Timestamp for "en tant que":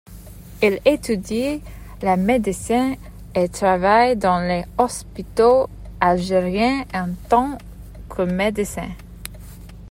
6.91-8.23